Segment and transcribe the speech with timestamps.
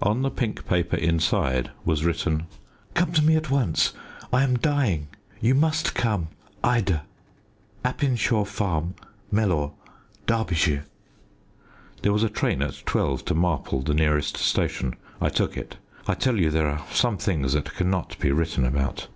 [0.00, 2.46] On the pink paper inside was written
[2.94, 3.92] "Come to me at once.
[4.32, 5.08] I am dying.
[5.38, 6.28] You must come.
[6.64, 7.04] IDA.
[7.84, 8.94] Apinshaw Farm,
[9.30, 9.72] Mellor,
[10.26, 10.86] Derbyshire."
[12.00, 14.96] There was a train at twelve to Marple, the nearest station.
[15.20, 15.76] I took it.
[16.08, 19.08] I tell you there are some things that cannot be written about.